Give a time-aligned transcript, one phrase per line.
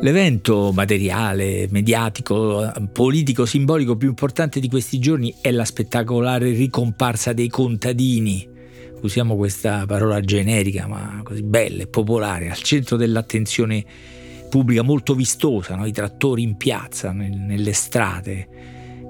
[0.00, 7.48] L'evento materiale, mediatico, politico, simbolico più importante di questi giorni è la spettacolare ricomparsa dei
[7.48, 8.46] contadini.
[9.00, 13.84] Usiamo questa parola generica ma così bella e popolare, al centro dell'attenzione
[14.48, 15.86] pubblica molto vistosa, no?
[15.86, 18.48] i trattori in piazza, nelle strade,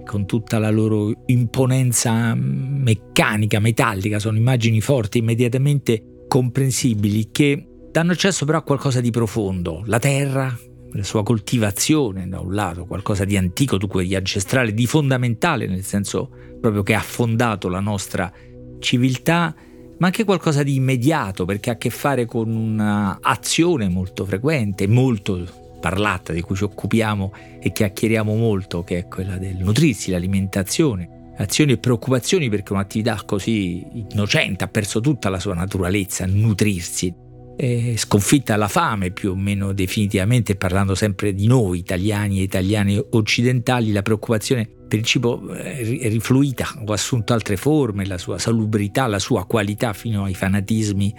[0.05, 8.45] con tutta la loro imponenza meccanica, metallica, sono immagini forti, immediatamente comprensibili, che danno accesso
[8.45, 10.57] però a qualcosa di profondo, la terra,
[10.97, 15.85] la sua coltivazione da un lato, qualcosa di antico, dunque di ancestrale, di fondamentale, nel
[15.85, 18.33] senso proprio che ha fondato la nostra
[18.79, 19.55] civiltà,
[19.99, 25.47] ma anche qualcosa di immediato perché ha a che fare con un'azione molto frequente, molto
[25.81, 31.33] parlata, di cui ci occupiamo e chiacchieriamo molto, che è quella del nutrirsi, l'alimentazione.
[31.39, 37.15] Azioni e preoccupazioni perché un'attività così innocente ha perso tutta la sua naturalezza, nutrirsi,
[37.57, 43.03] eh, sconfitta la fame più o meno definitivamente, parlando sempre di noi italiani e italiani
[43.11, 48.39] occidentali, la preoccupazione per il cibo eh, è rifluita, ha assunto altre forme, la sua
[48.39, 51.15] salubrità, la sua qualità fino ai fanatismi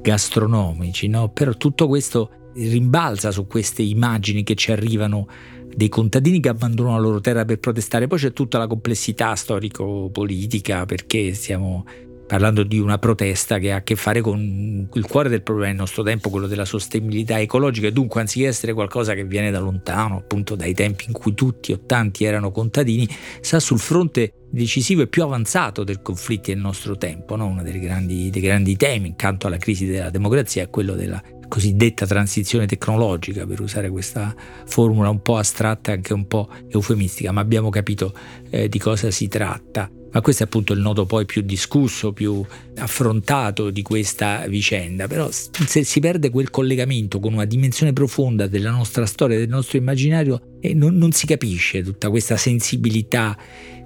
[0.00, 1.28] gastronomici, no?
[1.28, 5.28] però tutto questo rimbalza su queste immagini che ci arrivano
[5.68, 10.86] dei contadini che abbandonano la loro terra per protestare, poi c'è tutta la complessità storico-politica
[10.86, 11.84] perché stiamo
[12.28, 15.78] parlando di una protesta che ha a che fare con il cuore del problema del
[15.78, 20.18] nostro tempo, quello della sostenibilità ecologica, e dunque anziché essere qualcosa che viene da lontano,
[20.18, 23.08] appunto dai tempi in cui tutti o tanti erano contadini,
[23.40, 27.34] sta sul fronte decisivo e più avanzato del conflitto del nostro tempo.
[27.34, 27.46] No?
[27.46, 32.04] Uno dei grandi, dei grandi temi, accanto alla crisi della democrazia, è quello della cosiddetta
[32.06, 34.34] transizione tecnologica, per usare questa
[34.66, 38.12] formula un po' astratta e anche un po' eufemistica, ma abbiamo capito
[38.50, 39.90] eh, di cosa si tratta.
[40.10, 42.44] Ma questo è appunto il nodo poi più discusso, più
[42.76, 45.06] affrontato di questa vicenda.
[45.06, 49.78] Però se si perde quel collegamento con una dimensione profonda della nostra storia, del nostro
[49.78, 53.36] immaginario, eh, non, non si capisce tutta questa sensibilità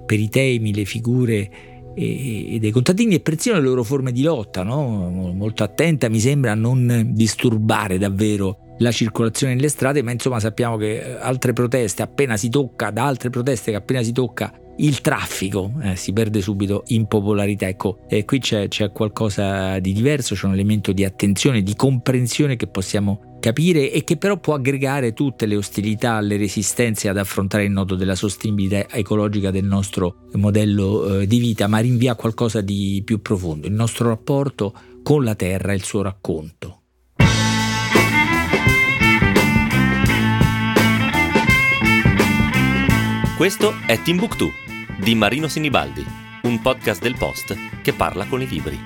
[0.05, 1.49] per i temi, le figure
[1.95, 5.31] e, dei contadini e persino le loro forme di lotta, no?
[5.33, 10.77] molto attenta mi sembra a non disturbare davvero la circolazione nelle strade, ma insomma sappiamo
[10.77, 15.71] che altre proteste appena si tocca, da altre proteste che appena si tocca il traffico
[15.81, 17.67] eh, si perde subito in popolarità.
[17.67, 22.55] Ecco, eh, qui c'è, c'è, qualcosa di diverso, c'è un elemento di attenzione, di comprensione
[22.55, 27.65] che possiamo capire e che però può aggregare tutte le ostilità, le resistenze ad affrontare
[27.65, 32.61] il nodo della sostenibilità ecologica del nostro modello eh, di vita, ma rinvia a qualcosa
[32.61, 34.73] di più profondo, il nostro rapporto
[35.03, 36.77] con la terra il suo racconto.
[43.35, 44.62] Questo è Timbuktu
[45.03, 46.05] di Marino Sinibaldi,
[46.43, 48.79] un podcast del Post che parla con i libri.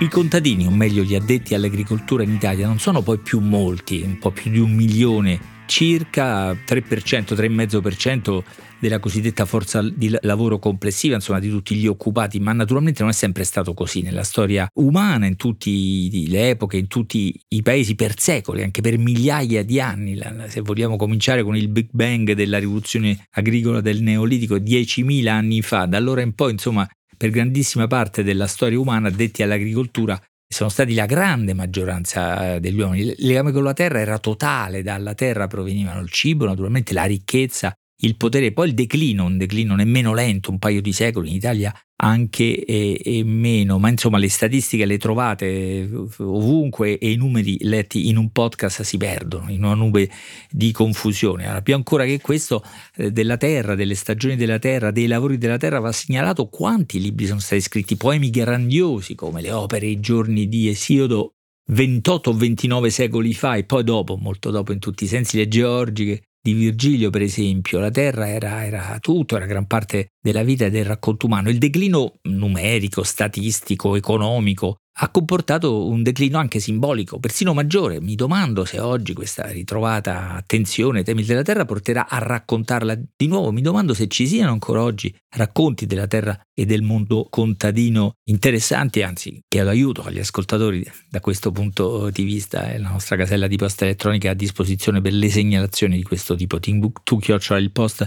[0.00, 4.18] I contadini, o meglio gli addetti all'agricoltura in Italia, non sono poi più molti, un
[4.18, 8.42] po' più di un milione, circa 3%, 3,5%
[8.80, 13.14] della cosiddetta forza di lavoro complessiva, insomma di tutti gli occupati, ma naturalmente non è
[13.14, 18.18] sempre stato così nella storia umana, in tutte le epoche, in tutti i paesi per
[18.18, 20.18] secoli, anche per migliaia di anni.
[20.48, 25.84] Se vogliamo cominciare con il Big Bang della rivoluzione agricola del Neolitico, 10.000 anni fa,
[25.86, 30.18] da allora in poi, insomma, per grandissima parte della storia umana addetti all'agricoltura
[30.52, 33.02] sono stati la grande maggioranza degli uomini.
[33.02, 37.72] Il legame con la terra era totale, dalla terra provenivano il cibo, naturalmente la ricchezza,
[38.00, 41.74] il potere, poi il declino, un declino nemmeno lento, un paio di secoli in Italia
[42.02, 45.88] anche e, e, meno, ma insomma le statistiche le trovate
[46.18, 50.10] ovunque e i numeri letti in un podcast si perdono in una nube
[50.50, 51.44] di confusione.
[51.44, 52.64] Allora, più ancora che questo
[52.96, 57.26] eh, della terra, delle stagioni della terra, dei lavori della terra va segnalato quanti libri
[57.26, 61.34] sono stati scritti, poemi grandiosi come le opere I giorni di Esiodo
[61.70, 65.48] 28 o 29 secoli fa e poi dopo, molto dopo in tutti i sensi, le
[65.48, 70.64] georgiche di Virgilio, per esempio, la terra era, era, tutto, era gran parte della vita
[70.64, 71.50] e del racconto umano.
[71.50, 78.02] Il declino numerico, statistico, economico ha comportato un declino anche simbolico, persino maggiore.
[78.02, 83.26] Mi domando se oggi questa ritrovata attenzione ai temi della Terra porterà a raccontarla di
[83.26, 83.50] nuovo.
[83.50, 89.00] Mi domando se ci siano ancora oggi racconti della Terra e del mondo contadino interessanti,
[89.00, 92.70] anzi chiedo aiuto agli ascoltatori da questo punto di vista.
[92.76, 96.60] La nostra casella di posta elettronica è a disposizione per le segnalazioni di questo tipo,
[96.60, 98.04] timbuktu.it.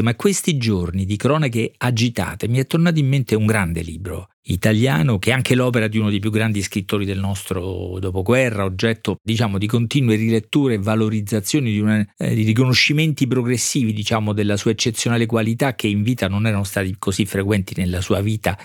[0.00, 5.18] Ma questi giorni di cronache agitate mi è tornato in mente un grande libro italiano
[5.18, 9.58] che è anche l'opera di uno dei più grandi scrittori del nostro dopoguerra, oggetto diciamo
[9.58, 15.26] di continue riletture e valorizzazioni di, una, eh, di riconoscimenti progressivi diciamo della sua eccezionale
[15.26, 18.58] qualità che in vita non erano stati così frequenti nella sua vita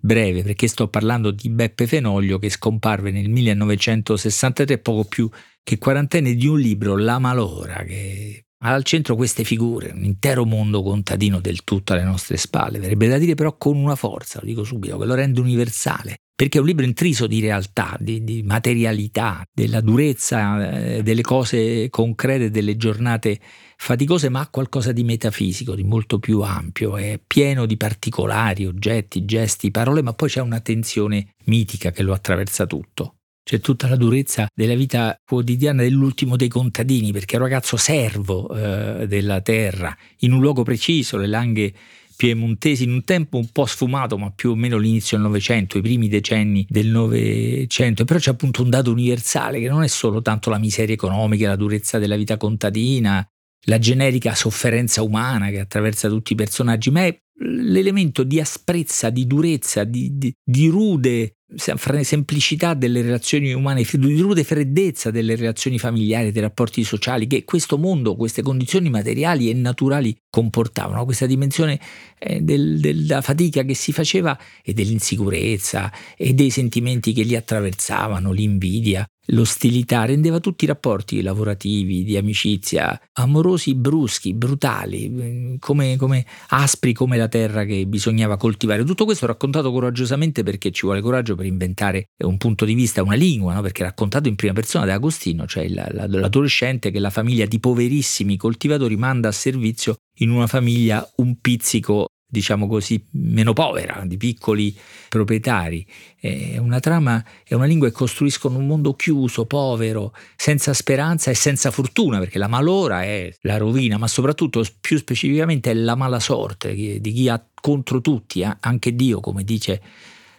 [0.00, 5.28] breve perché sto parlando di Beppe Fenoglio che scomparve nel 1963, poco più
[5.62, 10.82] che quarantenne, di un libro, La Malora, che al centro queste figure, un intero mondo
[10.82, 14.64] contadino del tutto alle nostre spalle, verrebbe da dire però con una forza, lo dico
[14.64, 19.42] subito, che lo rende universale, perché è un libro intriso di realtà, di, di materialità,
[19.50, 23.40] della durezza eh, delle cose concrete, delle giornate
[23.76, 29.24] faticose, ma ha qualcosa di metafisico, di molto più ampio, è pieno di particolari, oggetti,
[29.24, 33.19] gesti, parole, ma poi c'è una tensione mitica che lo attraversa tutto.
[33.42, 38.48] C'è tutta la durezza della vita quotidiana dell'ultimo dei contadini, perché è un ragazzo servo
[38.50, 41.74] eh, della terra, in un luogo preciso, le langhe
[42.20, 45.80] piemontesi in un tempo un po' sfumato, ma più o meno l'inizio del Novecento, i
[45.80, 48.04] primi decenni del Novecento.
[48.04, 51.56] Però c'è appunto un dato universale che non è solo tanto la miseria economica, la
[51.56, 53.26] durezza della vita contadina,
[53.64, 59.26] la generica sofferenza umana che attraversa tutti i personaggi, ma è l'elemento di asprezza, di
[59.26, 66.30] durezza, di, di, di rude semplicità delle relazioni umane, di rude freddezza delle relazioni familiari,
[66.30, 71.80] dei rapporti sociali che questo mondo, queste condizioni materiali e naturali comportavano, questa dimensione
[72.18, 78.30] eh, del, della fatica che si faceva e dell'insicurezza e dei sentimenti che li attraversavano,
[78.30, 86.92] l'invidia, L'ostilità rendeva tutti i rapporti lavorativi, di amicizia, amorosi, bruschi, brutali, come, come, aspri
[86.92, 88.84] come la terra che bisognava coltivare.
[88.84, 93.14] Tutto questo raccontato coraggiosamente perché ci vuole coraggio per inventare un punto di vista, una
[93.14, 93.62] lingua, no?
[93.62, 98.96] perché raccontato in prima persona da Agostino, cioè l'adolescente che la famiglia di poverissimi coltivatori
[98.96, 104.74] manda a servizio in una famiglia un pizzico diciamo così, meno povera, di piccoli
[105.08, 105.86] proprietari.
[106.18, 111.34] È una trama, è una lingua che costruiscono un mondo chiuso, povero, senza speranza e
[111.34, 116.20] senza fortuna, perché la malora è la rovina, ma soprattutto più specificamente è la mala
[116.20, 119.82] sorte di chi ha contro tutti, anche Dio, come dice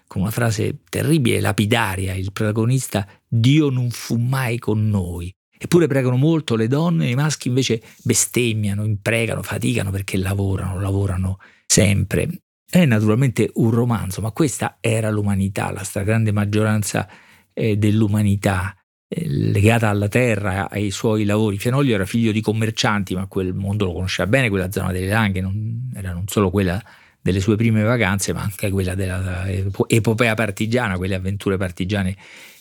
[0.08, 5.34] con una frase terribile, lapidaria, il protagonista, Dio non fu mai con noi.
[5.64, 11.38] Eppure pregano molto le donne, i maschi invece bestemmiano, impregano, faticano perché lavorano, lavorano
[11.72, 12.28] sempre.
[12.70, 17.08] È naturalmente un romanzo, ma questa era l'umanità, la stragrande maggioranza
[17.54, 18.76] eh, dell'umanità
[19.08, 21.58] eh, legata alla terra, ai suoi lavori.
[21.58, 25.40] Fenoglio era figlio di commercianti, ma quel mondo lo conosceva bene, quella zona delle Langhe,
[25.40, 26.82] non, era non solo quella
[27.22, 32.18] delle sue prime vacanze, ma anche quella dell'epopea partigiana, quelle avventure partigiane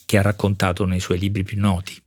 [0.06, 2.00] che ha raccontato nei suoi libri più noti.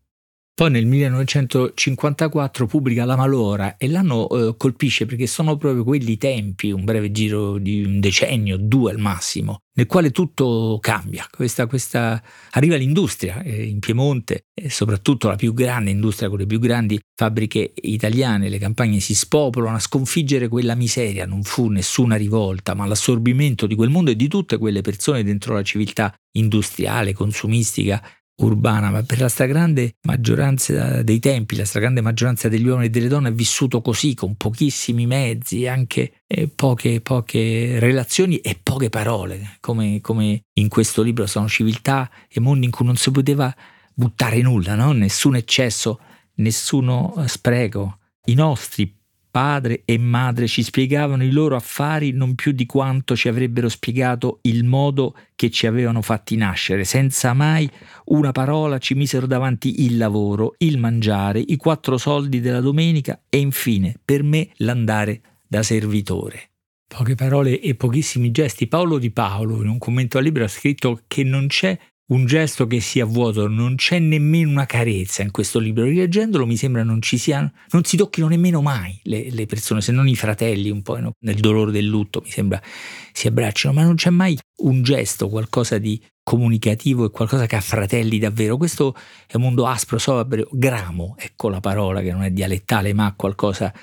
[0.55, 6.69] Poi nel 1954 pubblica La Malora e l'anno eh, colpisce perché sono proprio quelli tempi,
[6.69, 11.25] un breve giro di un decennio, due al massimo, nel quale tutto cambia.
[11.27, 12.21] Questa, questa...
[12.51, 16.99] Arriva l'industria eh, in Piemonte, e soprattutto la più grande industria con le più grandi
[17.15, 21.25] fabbriche italiane, le campagne si spopolano a sconfiggere quella miseria.
[21.25, 25.55] Non fu nessuna rivolta, ma l'assorbimento di quel mondo e di tutte quelle persone dentro
[25.55, 28.03] la civiltà industriale, consumistica,
[28.35, 33.07] urbana, ma per la stragrande maggioranza dei tempi, la stragrande maggioranza degli uomini e delle
[33.07, 39.57] donne è vissuto così, con pochissimi mezzi, anche eh, poche, poche, relazioni e poche parole,
[39.59, 43.53] come, come, in questo libro sono civiltà e mondi in cui non si poteva
[43.93, 44.91] buttare nulla, no?
[44.91, 45.99] nessun eccesso,
[46.35, 47.99] nessuno spreco.
[48.25, 49.02] I nostri
[49.33, 54.37] padre e madre ci spiegavano i loro affari non più di quanto ci avrebbero spiegato
[54.43, 56.83] il modo che ci avevano fatti nascere.
[56.83, 57.67] Senza mai
[58.05, 63.39] una parola ci misero davanti il lavoro, il mangiare, i quattro soldi della domenica e
[63.39, 66.51] infine per me l'andare da servitore.
[66.87, 68.67] Poche parole e pochissimi gesti.
[68.67, 71.75] Paolo Di Paolo, in un commento al libro, ha scritto che non c'è
[72.07, 75.85] un gesto che sia vuoto, non c'è nemmeno una carezza in questo libro.
[75.85, 79.91] Rileggendolo mi sembra non ci siano, non si tocchino nemmeno mai le, le persone, se
[79.91, 81.13] non i fratelli un po' no?
[81.19, 82.61] nel dolore del lutto, mi sembra
[83.13, 87.61] si abbracciano, ma non c'è mai un gesto, qualcosa di comunicativo e qualcosa che ha
[87.61, 88.57] fratelli davvero.
[88.57, 88.95] Questo
[89.27, 93.73] è un mondo aspro, sobrio, gramo, ecco la parola che non è dialettale, ma qualcosa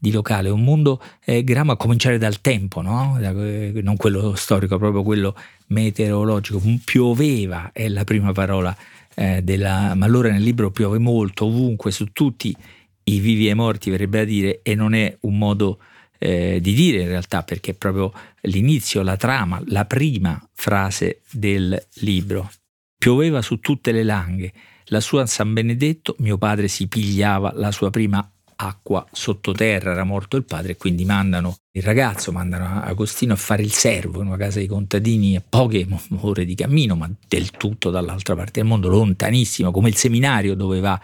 [0.00, 3.18] di locale, un mondo eh, gramo a cominciare dal tempo, no?
[3.20, 6.60] Eh, non quello storico, proprio quello meteorologico.
[6.82, 8.74] Pioveva è la prima parola
[9.14, 9.94] eh, della...
[9.94, 12.56] ma allora nel libro piove molto, ovunque, su tutti
[13.04, 15.78] i vivi e morti, verrebbe a dire, e non è un modo
[16.18, 18.10] eh, di dire in realtà, perché è proprio
[18.42, 22.50] l'inizio, la trama, la prima frase del libro.
[22.96, 24.52] Pioveva su tutte le langhe.
[24.86, 28.28] La sua San Benedetto, mio padre si pigliava la sua prima
[28.60, 33.62] acqua sottoterra, era morto il padre e quindi mandano il ragazzo, mandano Agostino a fare
[33.62, 35.86] il servo in una casa dei contadini a poche
[36.20, 40.80] ore di cammino, ma del tutto dall'altra parte del mondo, lontanissimo, come il seminario dove
[40.80, 41.00] va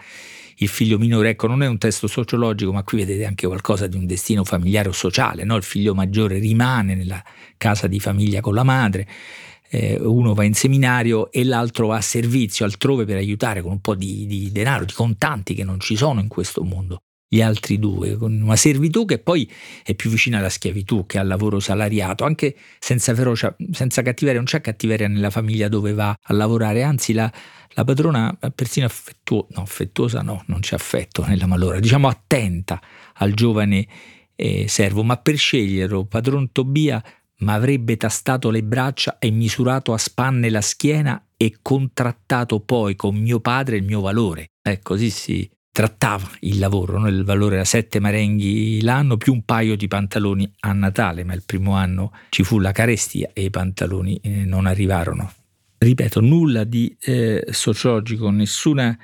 [0.57, 1.29] il figlio minore.
[1.29, 4.89] Ecco, non è un testo sociologico, ma qui vedete anche qualcosa di un destino familiare
[4.89, 5.43] o sociale.
[5.43, 5.55] No?
[5.55, 7.23] Il figlio maggiore rimane nella
[7.57, 9.07] casa di famiglia con la madre,
[9.69, 13.81] eh, uno va in seminario e l'altro va a servizio altrove per aiutare con un
[13.81, 17.77] po' di, di denaro, di contanti che non ci sono in questo mondo gli altri
[17.77, 19.49] due, con una servitù che poi
[19.83, 24.47] è più vicina alla schiavitù che al lavoro salariato, anche senza ferocia, senza cattiveria, non
[24.47, 27.31] c'è cattiveria nella famiglia dove va a lavorare, anzi la,
[27.73, 32.81] la padrona persino affettuosa, no, affettuosa no, non c'è affetto nella malora, diciamo attenta
[33.15, 33.87] al giovane
[34.35, 37.03] eh, servo, ma per sceglierlo padron Tobia
[37.39, 43.15] mi avrebbe tastato le braccia e misurato a spanne la schiena e contrattato poi con
[43.15, 44.51] mio padre il mio valore.
[44.61, 47.07] Eh, così si trattava il lavoro, no?
[47.07, 51.43] il valore era sette marenghi l'anno più un paio di pantaloni a Natale, ma il
[51.45, 55.31] primo anno ci fu la carestia e i pantaloni eh, non arrivarono.
[55.77, 58.97] Ripeto, nulla di eh, sociologico, nessuna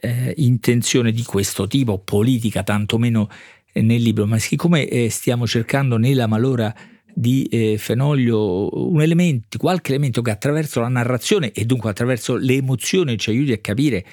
[0.00, 3.28] eh, intenzione di questo tipo, politica tantomeno
[3.72, 6.74] eh, nel libro, ma siccome eh, stiamo cercando nella malora
[7.14, 12.54] di eh, Fenoglio un elemento, qualche elemento che attraverso la narrazione e dunque attraverso le
[12.54, 14.04] emozioni ci aiuti a capire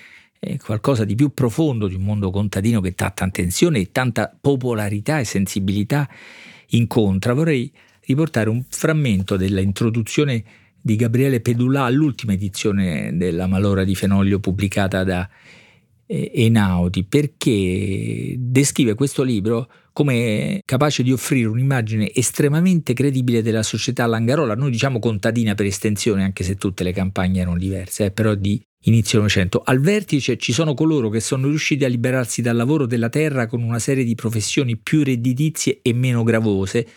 [0.46, 5.20] eh, qualcosa di più profondo di un mondo contadino che tanta tensione e tanta popolarità
[5.20, 6.08] e sensibilità
[6.70, 7.34] incontra.
[7.34, 7.72] Vorrei
[8.02, 10.44] riportare un frammento dell'introduzione
[10.80, 15.28] di Gabriele Pedulà all'ultima edizione della Malora di Fenoglio pubblicata da
[16.06, 24.06] eh, Einaudi perché descrive questo libro come capace di offrire un'immagine estremamente credibile della società
[24.06, 28.36] langarola, noi diciamo contadina per estensione, anche se tutte le campagne erano diverse, eh, però
[28.36, 29.62] di inizio Novecento.
[29.64, 33.62] Al vertice ci sono coloro che sono riusciti a liberarsi dal lavoro della terra con
[33.62, 36.88] una serie di professioni più redditizie e meno gravose,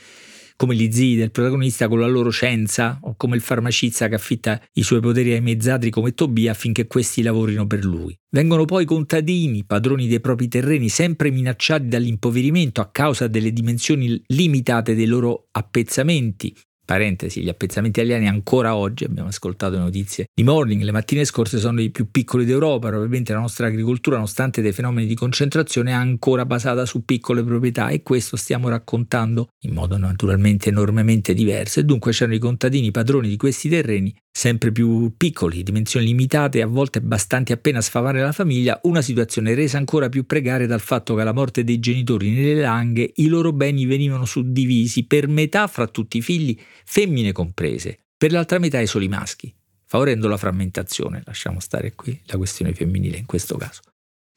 [0.56, 4.60] come gli zii del protagonista con la loro scienza o come il farmacista che affitta
[4.72, 8.18] i suoi poteri ai mezzadri come Tobia affinché questi lavorino per lui.
[8.28, 14.96] Vengono poi contadini, padroni dei propri terreni, sempre minacciati dall'impoverimento a causa delle dimensioni limitate
[14.96, 16.52] dei loro appezzamenti,
[16.88, 21.58] Parentesi, gli appezzamenti italiani ancora oggi, abbiamo ascoltato le notizie di Morning, le mattine scorse
[21.58, 25.92] sono i più piccoli d'Europa, probabilmente la nostra agricoltura, nonostante dei fenomeni di concentrazione, è
[25.92, 31.80] ancora basata su piccole proprietà e questo stiamo raccontando in modo naturalmente enormemente diverso.
[31.80, 36.66] E dunque c'erano i contadini padroni di questi terreni sempre più piccoli, dimensioni limitate a
[36.68, 41.16] volte bastanti appena a sfamare la famiglia, una situazione resa ancora più precaria dal fatto
[41.16, 45.88] che alla morte dei genitori nelle langhe i loro beni venivano suddivisi per metà fra
[45.88, 49.54] tutti i figli, femmine comprese, per l'altra metà i soli maschi,
[49.84, 53.80] favorendo la frammentazione, lasciamo stare qui la questione femminile in questo caso.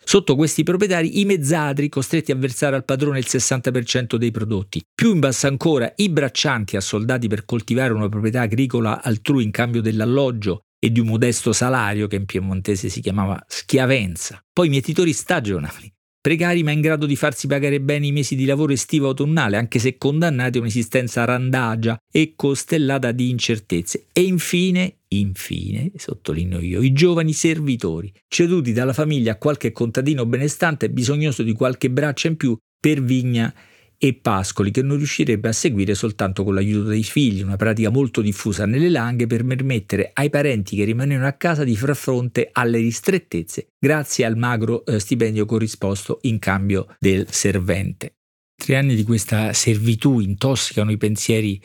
[0.04, 4.82] Sotto questi proprietari i mezzadri costretti a versare al padrone il 60% dei prodotti.
[4.94, 9.82] Più in basso ancora i braccianti assoldati per coltivare una proprietà agricola altrui in cambio
[9.82, 14.44] dell'alloggio e di un modesto salario che in piemontese si chiamava schiavenza.
[14.52, 18.46] Poi i mietitori stagionali, precari ma in grado di farsi pagare bene i mesi di
[18.46, 24.06] lavoro estivo autunnale, anche se condannati a un'esistenza randagia e costellata di incertezze.
[24.14, 30.90] E infine Infine, sottolineo io, i giovani servitori, ceduti dalla famiglia a qualche contadino benestante
[30.90, 33.54] bisognoso di qualche braccia in più per vigna
[34.04, 38.22] e pascoli che non riuscirebbe a seguire soltanto con l'aiuto dei figli, una pratica molto
[38.22, 42.80] diffusa nelle langhe per permettere ai parenti che rimanevano a casa di far fronte alle
[42.80, 48.16] ristrettezze grazie al magro eh, stipendio corrisposto in cambio del servente.
[48.56, 51.62] Tre anni di questa servitù intossicano i pensieri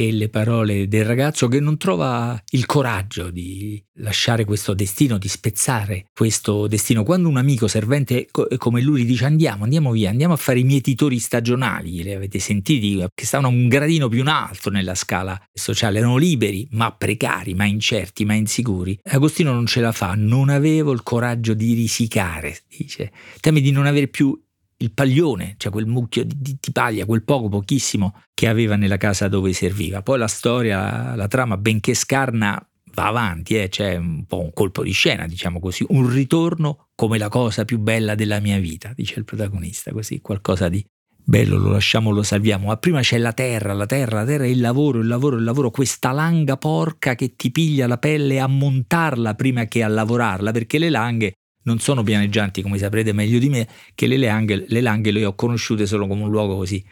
[0.00, 5.28] e le parole del ragazzo che non trova il coraggio di lasciare questo destino, di
[5.28, 7.04] spezzare questo destino.
[7.04, 8.26] Quando un amico servente
[8.56, 13.04] come lui dice andiamo, andiamo via, andiamo a fare i mietitori stagionali, li avete sentiti,
[13.14, 17.66] che stavano un gradino più in alto nella scala sociale, erano liberi, ma precari, ma
[17.66, 18.98] incerti, ma insicuri.
[19.02, 23.12] Agostino non ce la fa, non avevo il coraggio di risicare, dice.
[23.38, 24.34] Teme di non avere più
[24.80, 28.96] il paglione, cioè quel mucchio di, di, di, paglia, quel poco, pochissimo che aveva nella
[28.96, 30.02] casa dove serviva.
[30.02, 32.62] Poi la storia, la trama, benché scarna,
[32.94, 33.68] va avanti, eh?
[33.68, 37.78] c'è un po' un colpo di scena, diciamo così, un ritorno come la cosa più
[37.78, 40.84] bella della mia vita, dice il protagonista, così qualcosa di
[41.22, 42.66] bello, lo lasciamo, lo salviamo.
[42.68, 45.70] Ma prima c'è la terra, la terra, la terra il lavoro, il lavoro, il lavoro,
[45.70, 50.78] questa langa porca che ti piglia la pelle a montarla prima che a lavorarla, perché
[50.78, 55.10] le langhe non sono pianeggianti, come saprete meglio di me, che le langhe, le langhe
[55.10, 56.82] le ho conosciute solo come un luogo così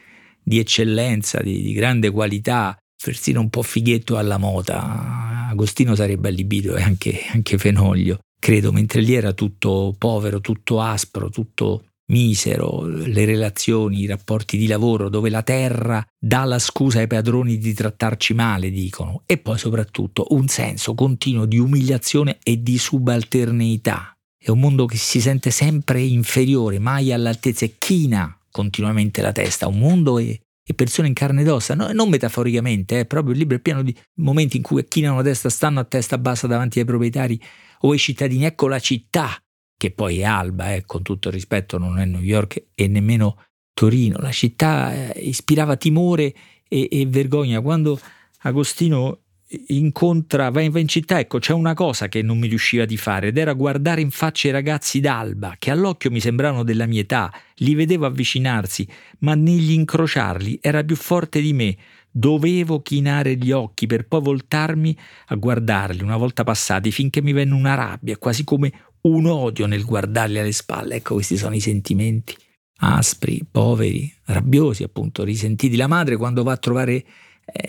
[0.43, 5.49] di eccellenza, di, di grande qualità, persino un po' fighetto alla moda.
[5.51, 11.31] Agostino sarebbe allibito e anche, anche Fenoglio, credo, mentre lì era tutto povero, tutto aspro,
[11.31, 17.07] tutto misero, le relazioni, i rapporti di lavoro, dove la terra dà la scusa ai
[17.07, 22.79] padroni di trattarci male, dicono, e poi soprattutto un senso continuo di umiliazione e di
[22.79, 29.33] subalternità è un mondo che si sente sempre inferiore, mai all'altezza e china continuamente la
[29.33, 29.67] testa.
[29.67, 33.39] Un mondo e, e persone in carne ed ossa, no, non metaforicamente, eh, proprio il
[33.39, 36.79] libro è pieno di momenti in cui chinano la testa, stanno a testa bassa davanti
[36.79, 37.41] ai proprietari
[37.81, 38.45] o ai cittadini.
[38.45, 39.37] Ecco la città,
[39.77, 43.43] che poi è Alba, eh, con tutto il rispetto, non è New York e nemmeno
[43.75, 44.19] Torino.
[44.19, 46.35] La città eh, ispirava timore
[46.69, 47.61] e, e vergogna.
[47.61, 47.99] Quando
[48.43, 49.23] Agostino
[49.69, 52.97] incontra, va in, va in città, ecco, c'è una cosa che non mi riusciva di
[52.97, 57.01] fare ed era guardare in faccia i ragazzi d'alba, che all'occhio mi sembravano della mia
[57.01, 58.87] età, li vedevo avvicinarsi,
[59.21, 61.77] ma nell'incrociarli era più forte di me.
[62.11, 67.55] Dovevo chinare gli occhi per poi voltarmi a guardarli una volta passati finché mi venne
[67.55, 70.97] una rabbia, quasi come un odio nel guardarli alle spalle.
[70.97, 72.35] Ecco, questi sono i sentimenti
[72.81, 75.77] aspri, poveri, rabbiosi, appunto, risentiti.
[75.77, 77.05] La madre quando va a trovare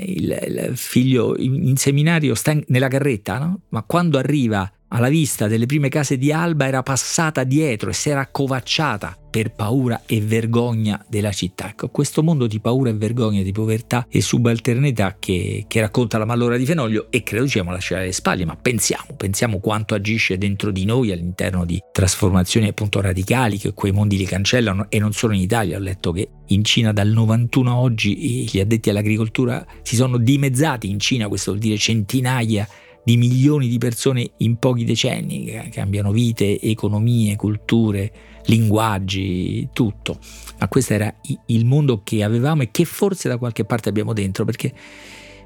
[0.05, 3.61] il, il, figlio in, seminario sta in, nella carretta, no?
[3.69, 8.09] ma quando arriva alla vista delle prime case di Alba era passata dietro e si
[8.09, 11.69] era accovacciata per paura e vergogna della città.
[11.69, 16.25] Ecco, questo mondo di paura e vergogna, di povertà e subalternità che, che racconta la
[16.25, 20.71] malora di Fenoglio e credo diciamo lasciare alle spalle, ma pensiamo, pensiamo quanto agisce dentro
[20.71, 25.33] di noi all'interno di trasformazioni appunto radicali che quei mondi li cancellano e non solo
[25.33, 29.95] in Italia, ho letto che in Cina dal 91 a oggi gli addetti all'agricoltura si
[29.95, 35.45] sono dimezzati in Cina, questo vuol dire centinaia di milioni di persone in pochi decenni,
[35.45, 38.11] che cambiano vite, economie, culture,
[38.45, 40.19] linguaggi, tutto.
[40.59, 41.13] Ma questo era
[41.47, 44.73] il mondo che avevamo e che forse da qualche parte abbiamo dentro, perché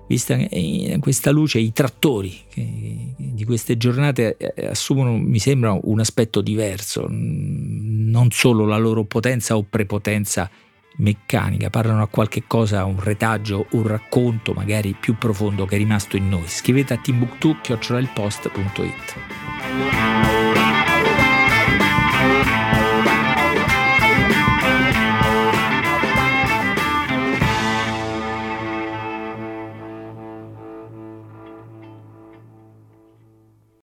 [0.07, 0.37] vista
[0.99, 8.29] questa luce i trattori di queste giornate eh, assumono, mi sembra, un aspetto diverso, non
[8.31, 10.49] solo la loro potenza o prepotenza
[10.97, 16.17] meccanica, parlano a qualche cosa, un retaggio, un racconto magari più profondo che è rimasto
[16.17, 16.47] in noi.
[16.47, 18.23] Scrivete a timbuktu.it